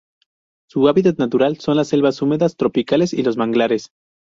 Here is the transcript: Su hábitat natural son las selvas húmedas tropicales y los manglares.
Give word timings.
Su 0.67 0.87
hábitat 0.87 1.19
natural 1.19 1.59
son 1.59 1.77
las 1.77 1.89
selvas 1.89 2.23
húmedas 2.23 2.55
tropicales 2.57 3.13
y 3.13 3.21
los 3.21 3.37
manglares. 3.37 3.91